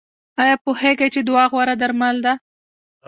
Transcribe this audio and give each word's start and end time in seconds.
ایا 0.41 0.55
پوهیږئ 0.63 1.09
چې 1.13 1.21
دعا 1.27 1.45
غوره 1.51 1.75
درمل 1.81 2.15
ده؟ 2.25 2.33